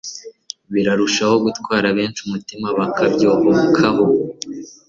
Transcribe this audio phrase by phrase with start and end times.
[0.73, 4.03] birarushaho gutwara benshi umutima, bakabyohokaho